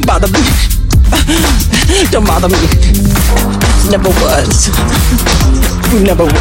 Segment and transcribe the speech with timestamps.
[0.00, 0.40] Don't bother me.
[2.10, 2.56] Don't bother me.
[3.90, 4.70] Never was.
[5.92, 6.40] Never was.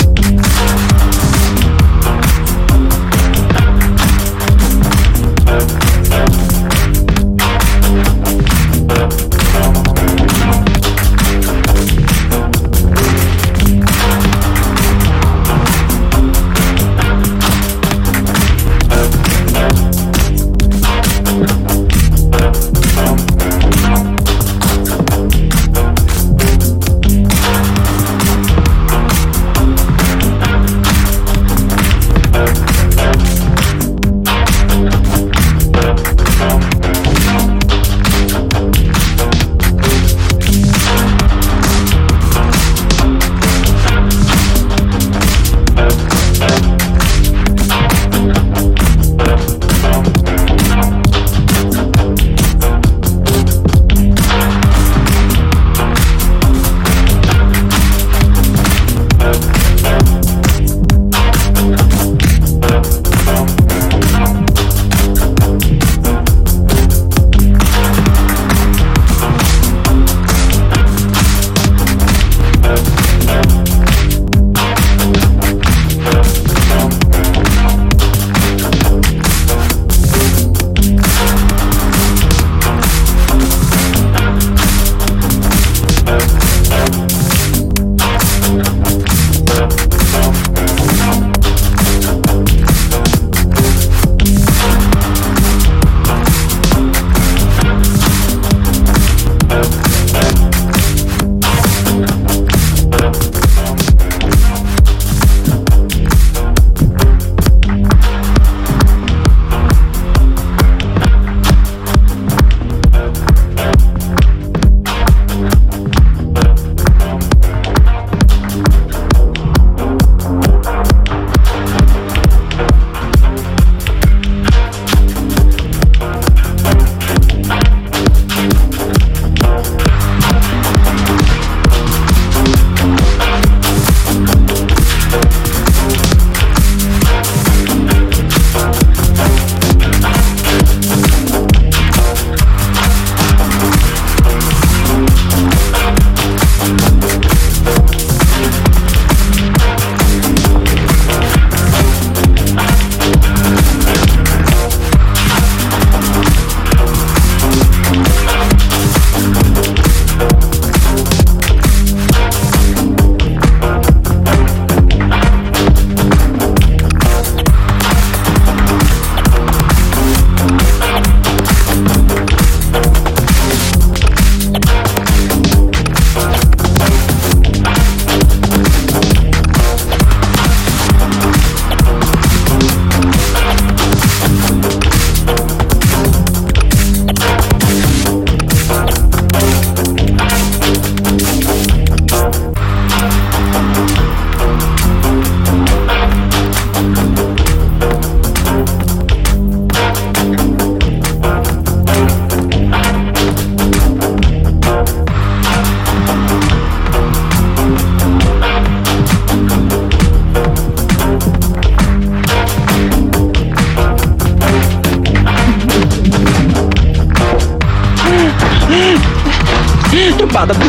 [220.48, 220.62] madam.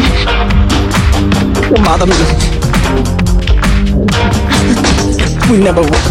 [1.68, 2.16] Oh, the me.
[5.50, 6.02] We never will.